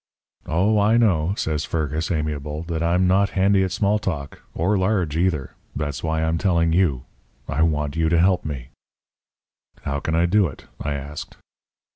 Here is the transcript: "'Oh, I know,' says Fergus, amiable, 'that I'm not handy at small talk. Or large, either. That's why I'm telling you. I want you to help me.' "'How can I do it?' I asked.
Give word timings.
"'Oh, 0.47 0.79
I 0.79 0.97
know,' 0.97 1.35
says 1.37 1.63
Fergus, 1.63 2.09
amiable, 2.09 2.63
'that 2.63 2.81
I'm 2.81 3.05
not 3.07 3.29
handy 3.37 3.63
at 3.63 3.71
small 3.71 3.99
talk. 3.99 4.41
Or 4.55 4.75
large, 4.75 5.15
either. 5.15 5.51
That's 5.75 6.01
why 6.03 6.23
I'm 6.23 6.39
telling 6.39 6.73
you. 6.73 7.05
I 7.47 7.61
want 7.61 7.95
you 7.95 8.09
to 8.09 8.17
help 8.19 8.43
me.' 8.43 8.69
"'How 9.83 9.99
can 9.99 10.15
I 10.15 10.25
do 10.25 10.47
it?' 10.47 10.65
I 10.81 10.95
asked. 10.95 11.37